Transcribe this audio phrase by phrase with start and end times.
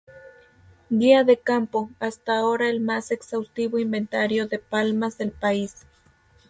[0.89, 5.85] Guía de campo," hasta ahora el más exhaustivo inventario de palmas del país.